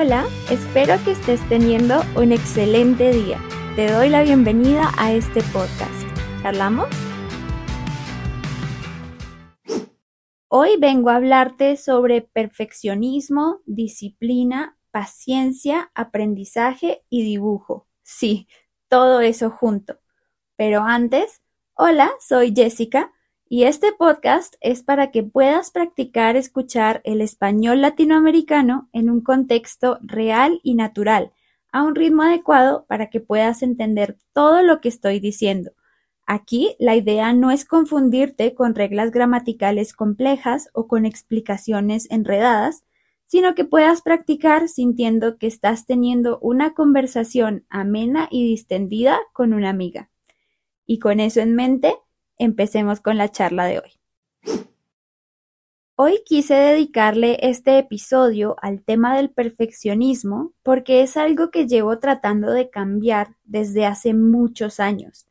[0.00, 3.40] Hola, espero que estés teniendo un excelente día.
[3.74, 6.06] Te doy la bienvenida a este podcast.
[6.44, 6.86] ¿Hablamos?
[10.46, 17.88] Hoy vengo a hablarte sobre perfeccionismo, disciplina, paciencia, aprendizaje y dibujo.
[18.04, 18.46] Sí,
[18.86, 19.98] todo eso junto.
[20.54, 21.42] Pero antes,
[21.74, 23.12] hola, soy Jessica
[23.50, 29.98] y este podcast es para que puedas practicar escuchar el español latinoamericano en un contexto
[30.02, 31.32] real y natural,
[31.72, 35.72] a un ritmo adecuado para que puedas entender todo lo que estoy diciendo.
[36.26, 42.84] Aquí la idea no es confundirte con reglas gramaticales complejas o con explicaciones enredadas,
[43.24, 49.70] sino que puedas practicar sintiendo que estás teniendo una conversación amena y distendida con una
[49.70, 50.10] amiga.
[50.84, 51.94] Y con eso en mente,
[52.38, 53.98] empecemos con la charla de hoy.
[56.00, 62.52] Hoy quise dedicarle este episodio al tema del perfeccionismo porque es algo que llevo tratando
[62.52, 65.26] de cambiar desde hace muchos años.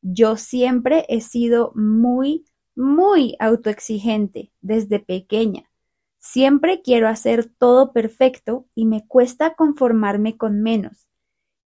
[0.00, 5.70] Yo siempre he sido muy, muy autoexigente desde pequeña.
[6.18, 11.06] Siempre quiero hacer todo perfecto y me cuesta conformarme con menos.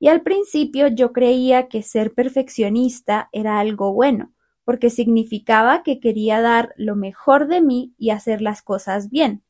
[0.01, 4.33] Y al principio yo creía que ser perfeccionista era algo bueno,
[4.71, 9.43] porque significaba que quería dar lo mejor de mí y hacer las cosas bien.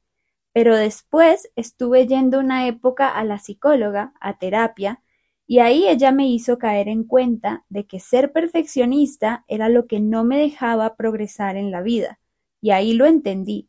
[0.55, 5.03] Pero después estuve yendo una época a la psicóloga, a terapia,
[5.47, 10.01] y ahí ella me hizo caer en cuenta de que ser perfeccionista era lo que
[10.01, 12.19] no me dejaba progresar en la vida.
[12.63, 13.69] Y ahí lo entendí.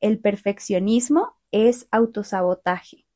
[0.00, 3.06] El perfeccionismo es autosabotaje.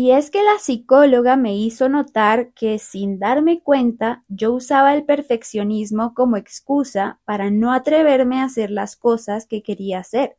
[0.00, 5.04] Y es que la psicóloga me hizo notar que sin darme cuenta yo usaba el
[5.04, 10.36] perfeccionismo como excusa para no atreverme a hacer las cosas que quería hacer,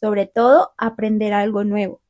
[0.00, 2.00] sobre todo aprender algo nuevo.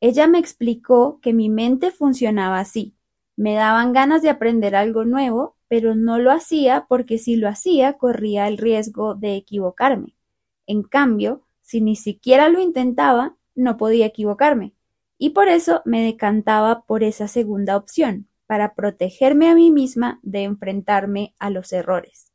[0.00, 2.94] Ella me explicó que mi mente funcionaba así.
[3.34, 7.94] Me daban ganas de aprender algo nuevo, pero no lo hacía porque si lo hacía
[7.94, 10.14] corría el riesgo de equivocarme.
[10.68, 14.75] En cambio, si ni siquiera lo intentaba, no podía equivocarme
[15.18, 20.44] y por eso me decantaba por esa segunda opción, para protegerme a mí misma de
[20.44, 22.32] enfrentarme a los errores.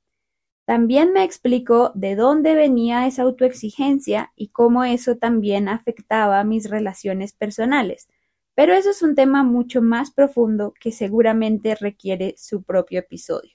[0.66, 7.34] También me explicó de dónde venía esa autoexigencia y cómo eso también afectaba mis relaciones
[7.34, 8.08] personales,
[8.56, 13.52] pero eso es un tema mucho más profundo que seguramente requiere su propio episodio.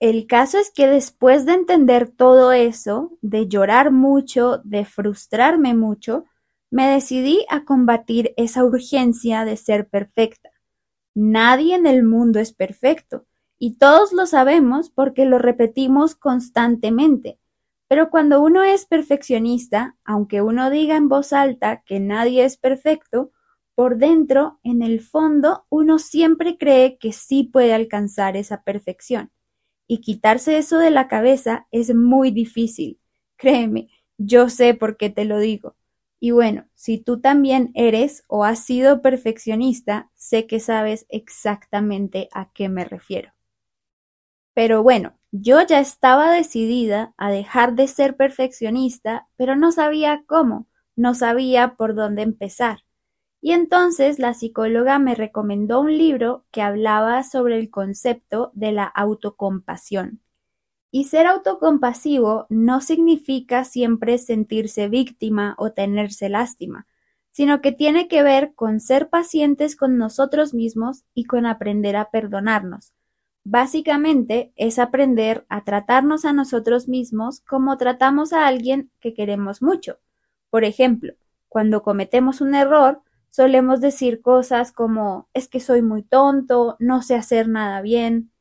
[0.00, 6.24] El caso es que después de entender todo eso, de llorar mucho, de frustrarme mucho,
[6.70, 10.50] me decidí a combatir esa urgencia de ser perfecta.
[11.14, 13.26] Nadie en el mundo es perfecto,
[13.58, 17.38] y todos lo sabemos porque lo repetimos constantemente.
[17.88, 23.32] Pero cuando uno es perfeccionista, aunque uno diga en voz alta que nadie es perfecto,
[23.74, 29.30] por dentro, en el fondo, uno siempre cree que sí puede alcanzar esa perfección.
[29.86, 33.00] Y quitarse eso de la cabeza es muy difícil.
[33.36, 35.77] Créeme, yo sé por qué te lo digo.
[36.20, 42.52] Y bueno, si tú también eres o has sido perfeccionista, sé que sabes exactamente a
[42.52, 43.32] qué me refiero.
[44.54, 50.66] Pero bueno, yo ya estaba decidida a dejar de ser perfeccionista, pero no sabía cómo,
[50.96, 52.80] no sabía por dónde empezar.
[53.40, 58.84] Y entonces la psicóloga me recomendó un libro que hablaba sobre el concepto de la
[58.84, 60.20] autocompasión.
[60.90, 66.86] Y ser autocompasivo no significa siempre sentirse víctima o tenerse lástima,
[67.30, 72.10] sino que tiene que ver con ser pacientes con nosotros mismos y con aprender a
[72.10, 72.94] perdonarnos.
[73.44, 79.98] Básicamente es aprender a tratarnos a nosotros mismos como tratamos a alguien que queremos mucho.
[80.50, 81.14] Por ejemplo,
[81.48, 83.00] cuando cometemos un error,
[83.30, 88.32] solemos decir cosas como es que soy muy tonto, no sé hacer nada bien,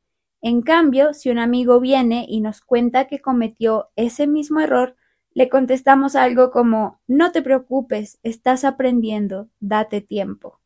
[0.42, 4.96] en cambio, si un amigo viene y nos cuenta que cometió ese mismo error,
[5.34, 10.60] le contestamos algo como No te preocupes, estás aprendiendo, date tiempo.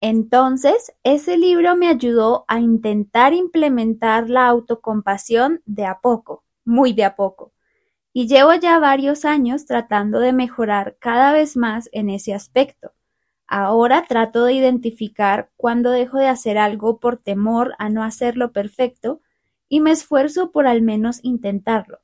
[0.00, 7.04] Entonces, ese libro me ayudó a intentar implementar la autocompasión de a poco, muy de
[7.04, 7.52] a poco.
[8.12, 12.92] Y llevo ya varios años tratando de mejorar cada vez más en ese aspecto.
[13.50, 19.22] Ahora trato de identificar cuándo dejo de hacer algo por temor a no hacerlo perfecto
[19.70, 22.00] y me esfuerzo por al menos intentarlo.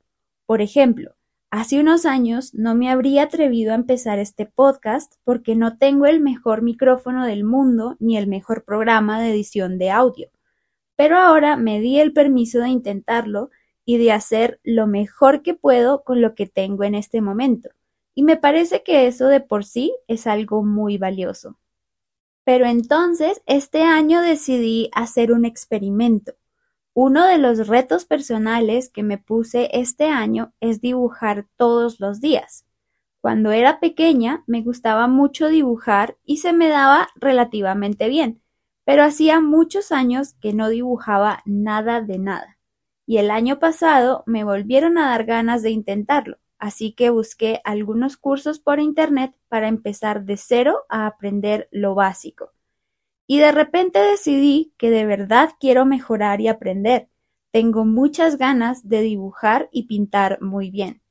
[0.47, 1.17] Por ejemplo,
[1.51, 6.21] hace unos años no me habría atrevido a empezar este podcast porque no tengo el
[6.21, 10.31] mejor micrófono del mundo ni el mejor programa de edición de audio.
[10.97, 13.51] Pero ahora me di el permiso de intentarlo
[13.85, 17.69] y de hacer lo mejor que puedo con lo que tengo en este momento.
[18.15, 21.59] Y me parece que eso de por sí es algo muy valioso.
[22.45, 26.35] Pero entonces este año decidí hacer un experimento.
[26.93, 32.65] Uno de los retos personales que me puse este año es dibujar todos los días.
[33.21, 38.43] Cuando era pequeña me gustaba mucho dibujar y se me daba relativamente bien,
[38.85, 42.59] pero hacía muchos años que no dibujaba nada de nada.
[43.07, 48.17] Y el año pasado me volvieron a dar ganas de intentarlo, así que busqué algunos
[48.17, 52.53] cursos por internet para empezar de cero a aprender lo básico.
[53.27, 57.11] Y de repente decidí que de verdad quiero mejorar y aprender.
[57.51, 61.03] Tengo muchas ganas de dibujar y pintar muy bien.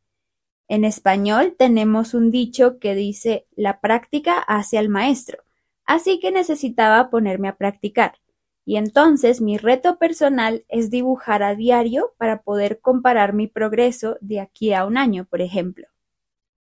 [0.67, 5.43] En español tenemos un dicho que dice la práctica hace al maestro,
[5.85, 8.15] así que necesitaba ponerme a practicar.
[8.65, 14.39] Y entonces mi reto personal es dibujar a diario para poder comparar mi progreso de
[14.39, 15.87] aquí a un año, por ejemplo.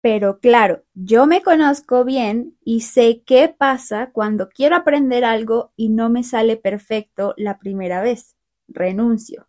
[0.02, 5.90] Pero claro, yo me conozco bien y sé qué pasa cuando quiero aprender algo y
[5.90, 8.38] no me sale perfecto la primera vez.
[8.68, 9.48] Renuncio.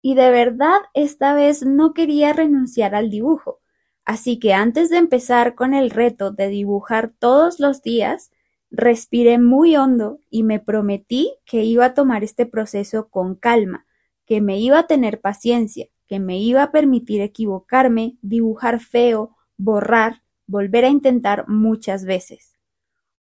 [0.00, 3.60] Y de verdad esta vez no quería renunciar al dibujo.
[4.04, 8.30] Así que antes de empezar con el reto de dibujar todos los días,
[8.76, 13.86] respiré muy hondo y me prometí que iba a tomar este proceso con calma,
[14.26, 20.22] que me iba a tener paciencia, que me iba a permitir equivocarme, dibujar feo, borrar,
[20.46, 22.56] volver a intentar muchas veces.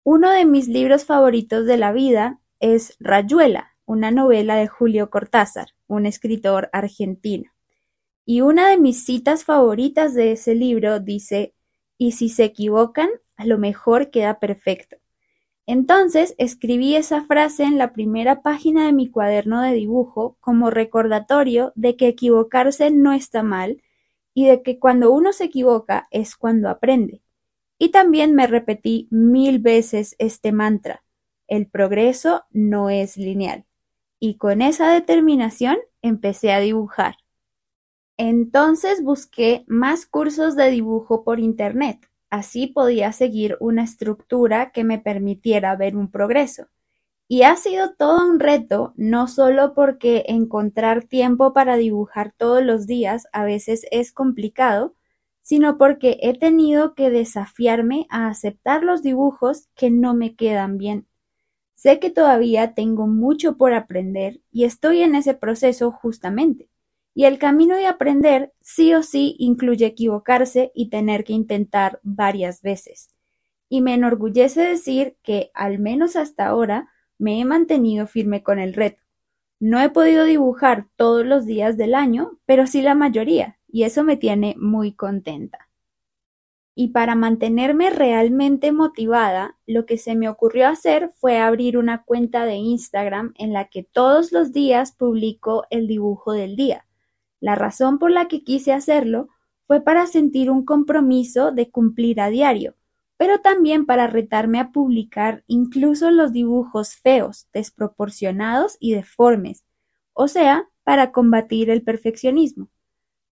[0.04, 5.70] Uno de mis libros favoritos de la vida es Rayuela, una novela de Julio Cortázar,
[5.88, 7.50] un escritor argentino.
[8.24, 11.54] Y una de mis citas favoritas de ese libro dice,
[11.98, 14.96] y si se equivocan, a lo mejor queda perfecto.
[15.72, 21.72] Entonces escribí esa frase en la primera página de mi cuaderno de dibujo como recordatorio
[21.76, 23.80] de que equivocarse no está mal
[24.34, 27.22] y de que cuando uno se equivoca es cuando aprende.
[27.78, 31.04] Y también me repetí mil veces este mantra,
[31.46, 33.64] el progreso no es lineal.
[34.18, 37.14] Y con esa determinación empecé a dibujar.
[38.16, 42.10] Entonces busqué más cursos de dibujo por Internet.
[42.30, 46.68] Así podía seguir una estructura que me permitiera ver un progreso.
[47.28, 52.86] Y ha sido todo un reto, no solo porque encontrar tiempo para dibujar todos los
[52.86, 54.94] días a veces es complicado,
[55.42, 61.06] sino porque he tenido que desafiarme a aceptar los dibujos que no me quedan bien.
[61.74, 66.69] Sé que todavía tengo mucho por aprender y estoy en ese proceso justamente.
[67.14, 72.62] Y el camino de aprender sí o sí incluye equivocarse y tener que intentar varias
[72.62, 73.14] veces.
[73.68, 78.74] Y me enorgullece decir que, al menos hasta ahora, me he mantenido firme con el
[78.74, 79.02] reto.
[79.60, 84.04] No he podido dibujar todos los días del año, pero sí la mayoría, y eso
[84.04, 85.68] me tiene muy contenta.
[86.74, 92.46] Y para mantenerme realmente motivada, lo que se me ocurrió hacer fue abrir una cuenta
[92.46, 96.86] de Instagram en la que todos los días publico el dibujo del día.
[97.40, 99.28] La razón por la que quise hacerlo
[99.66, 102.74] fue para sentir un compromiso de cumplir a diario,
[103.16, 109.64] pero también para retarme a publicar incluso los dibujos feos, desproporcionados y deformes,
[110.12, 112.68] o sea, para combatir el perfeccionismo.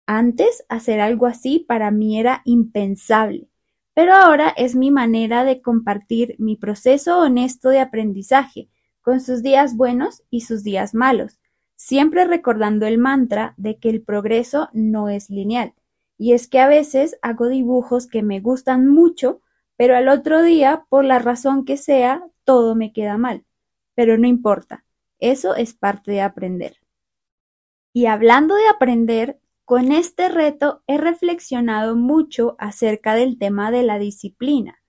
[0.08, 3.48] Antes hacer algo así para mí era impensable,
[3.94, 8.70] pero ahora es mi manera de compartir mi proceso honesto de aprendizaje,
[9.02, 11.40] con sus días buenos y sus días malos,
[11.76, 15.74] siempre recordando el mantra de que el progreso no es lineal,
[16.18, 19.42] y es que a veces hago dibujos que me gustan mucho,
[19.78, 23.44] pero al otro día, por la razón que sea, todo me queda mal.
[23.94, 24.86] Pero no importa,
[25.20, 26.78] eso es parte de aprender.
[27.94, 34.00] Y hablando de aprender, con este reto he reflexionado mucho acerca del tema de la
[34.00, 34.80] disciplina.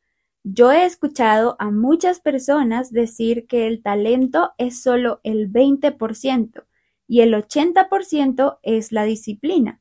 [0.45, 6.65] Yo he escuchado a muchas personas decir que el talento es solo el 20%
[7.09, 9.81] y el 80% es la disciplina.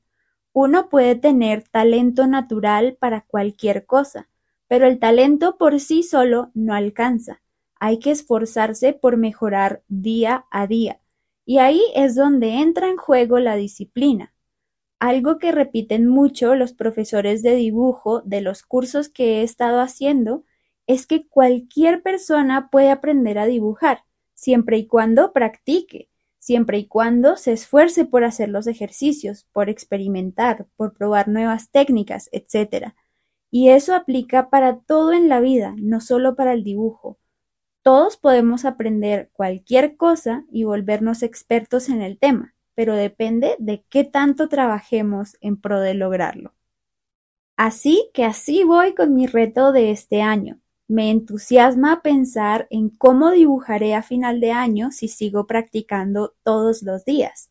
[0.54, 4.30] Uno puede tener talento natural para cualquier cosa,
[4.68, 7.42] pero el talento por sí solo no alcanza.
[7.80, 11.02] Hay que esforzarse por mejorar día a día.
[11.46, 14.34] Y ahí es donde entra en juego la disciplina.
[15.00, 20.46] Algo que repiten mucho los profesores de dibujo de los cursos que he estado haciendo
[20.88, 26.10] es que cualquier persona puede aprender a dibujar, siempre y cuando practique,
[26.46, 32.30] siempre y cuando se esfuerce por hacer los ejercicios, por experimentar, por probar nuevas técnicas,
[32.32, 32.94] etc.
[33.50, 37.18] Y eso aplica para todo en la vida, no solo para el dibujo.
[37.82, 44.04] Todos podemos aprender cualquier cosa y volvernos expertos en el tema, pero depende de qué
[44.04, 46.54] tanto trabajemos en pro de lograrlo.
[47.58, 53.32] Así que así voy con mi reto de este año, Me entusiasma pensar en cómo
[53.32, 57.50] dibujaré a final de año si sigo practicando todos los días.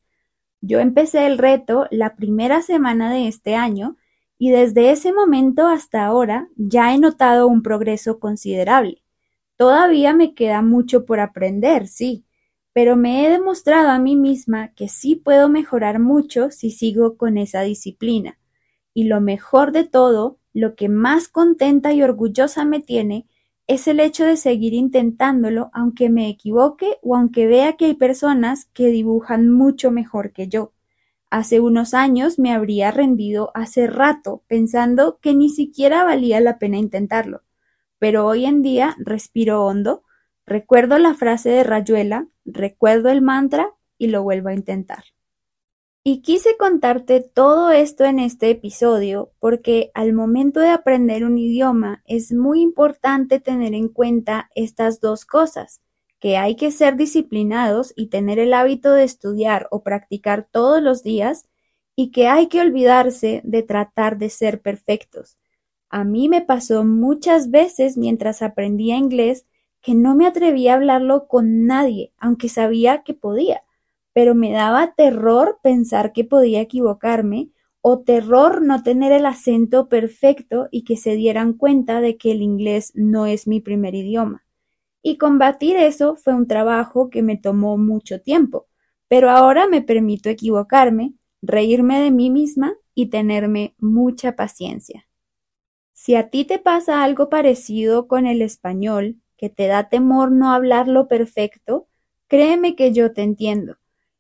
[0.61, 3.97] Yo empecé el reto la primera semana de este año
[4.39, 9.03] y desde ese momento hasta ahora ya he notado un progreso considerable.
[9.57, 12.25] Todavía me queda mucho por aprender, sí,
[12.73, 17.37] pero me he demostrado a mí misma que sí puedo mejorar mucho si sigo con
[17.37, 18.39] esa disciplina.
[18.93, 23.27] Y lo mejor de todo, lo que más contenta y orgullosa me tiene,
[23.67, 28.67] es el hecho de seguir intentándolo aunque me equivoque o aunque vea que hay personas
[28.73, 30.73] que dibujan mucho mejor que yo.
[31.29, 36.79] Hace unos años me habría rendido hace rato pensando que ni siquiera valía la pena
[36.79, 37.43] intentarlo.
[37.99, 40.05] Pero hoy en día respiro hondo,
[40.47, 45.05] Recuerdo la frase de Rayuela, recuerdo el mantra y lo vuelvo a intentar.
[46.07, 52.03] Y quise contarte todo esto en este episodio porque al momento de aprender un idioma
[52.05, 55.81] es muy importante tener en cuenta estas dos cosas,
[56.21, 61.03] que hay que ser disciplinados y tener el hábito de estudiar o practicar todos los
[61.03, 61.49] días
[61.97, 65.39] y que hay que olvidarse de tratar de ser perfectos.
[65.89, 69.47] A mí me pasó muchas veces mientras aprendía inglés
[69.81, 73.63] que no me atrevía a hablarlo con nadie, aunque sabía que podía,
[74.15, 77.51] pero me daba terror pensar que podía equivocarme
[77.83, 82.41] o terror no tener el acento perfecto y que se dieran cuenta de que el
[82.41, 84.47] inglés no es mi primer idioma.
[85.03, 88.69] Y combatir eso fue un trabajo que me tomó mucho tiempo,
[89.07, 95.07] pero ahora me permito equivocarme, reírme de mí misma y tenerme mucha paciencia.
[95.93, 100.53] Si a ti te pasa algo parecido con el español, que te da temor no
[100.53, 101.87] hablarlo perfecto,
[102.29, 103.77] créeme que yo te entiendo.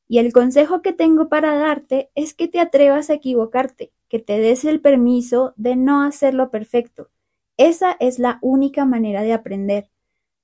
[0.09, 4.39] Y el consejo que tengo para darte es que te atrevas a equivocarte, que te
[4.39, 7.09] des el permiso de no hacerlo perfecto.
[7.57, 9.89] Esa es la única manera de aprender.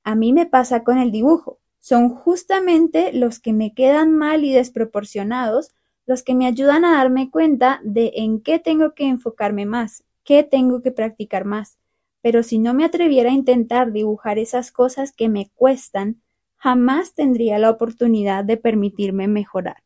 [0.03, 1.59] A mí me pasa con el dibujo.
[1.81, 5.71] Son justamente los que me quedan mal y desproporcionados
[6.07, 10.43] los que me ayudan a darme cuenta de en qué tengo que enfocarme más, qué
[10.43, 11.79] tengo que practicar más
[12.23, 16.21] pero si no me atreviera a intentar dibujar esas cosas que me cuestan,
[16.61, 19.83] jamás tendría la oportunidad de permitirme mejorar.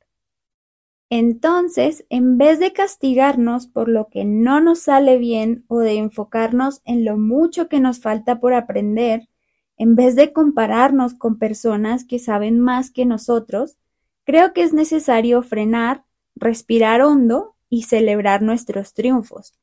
[1.09, 6.83] Entonces, en vez de castigarnos por lo que no nos sale bien o de enfocarnos
[6.85, 9.29] en lo mucho que nos falta por aprender,
[9.77, 13.77] en vez de compararnos con personas que saben más que nosotros,
[14.25, 16.05] creo que es necesario frenar,
[16.35, 19.55] respirar hondo y celebrar nuestros triunfos.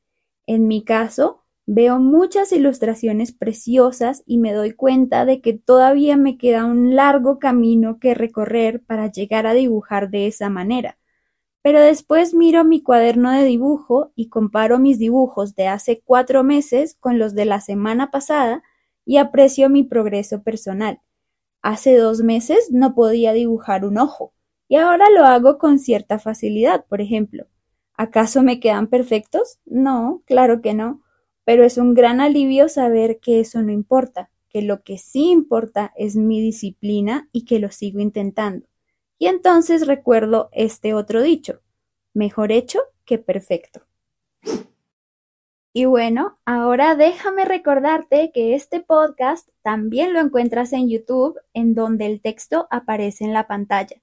[0.46, 6.38] En mi caso, Veo muchas ilustraciones preciosas y me doy cuenta de que todavía me
[6.38, 10.98] queda un largo camino que recorrer para llegar a dibujar de esa manera.
[11.62, 16.98] Pero después miro mi cuaderno de dibujo y comparo mis dibujos de hace cuatro meses
[17.00, 18.64] con los de la semana pasada
[19.06, 21.00] y aprecio mi progreso personal.
[21.62, 24.34] Hace dos meses no podía dibujar un ojo
[24.68, 27.46] y ahora lo hago con cierta facilidad, por ejemplo.
[27.94, 29.60] ¿Acaso me quedan perfectos?
[29.66, 31.04] No, claro que no
[31.46, 35.94] pero es un gran alivio saber que eso no importa, que lo que sí importa
[35.96, 38.68] es mi disciplina y que lo sigo intentando.
[39.18, 41.62] Y entonces recuerdo este otro dicho,
[42.14, 43.82] mejor hecho que perfecto.
[45.74, 52.08] Y bueno, ahora déjame recordarte que este podcast también lo encuentras en YouTube, en donde
[52.08, 54.02] el texto aparece en la pantalla.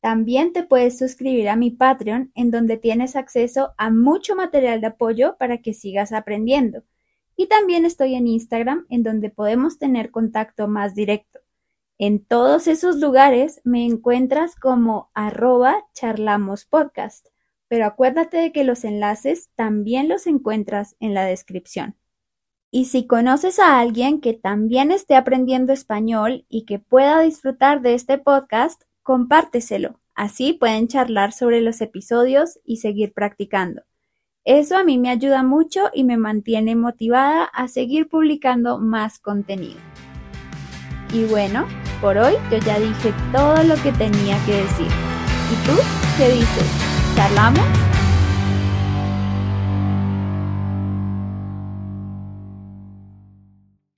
[0.00, 4.88] También te puedes suscribir a mi Patreon, en donde tienes acceso a mucho material de
[4.88, 6.84] apoyo para que sigas aprendiendo.
[7.36, 11.40] Y también estoy en Instagram, en donde podemos tener contacto más directo.
[11.98, 17.26] En todos esos lugares me encuentras como arroba charlamospodcast,
[17.66, 21.96] pero acuérdate de que los enlaces también los encuentras en la descripción.
[22.70, 27.94] Y si conoces a alguien que también esté aprendiendo español y que pueda disfrutar de
[27.94, 33.80] este podcast, compárteselo, así pueden charlar sobre los episodios y seguir practicando.
[34.44, 39.80] Eso a mí me ayuda mucho y me mantiene motivada a seguir publicando más contenido.
[41.14, 41.66] Y bueno,
[42.02, 44.88] por hoy yo ya dije todo lo que tenía que decir.
[44.88, 45.80] ¿Y tú
[46.18, 47.16] qué dices?
[47.16, 47.97] ¿Charlamos?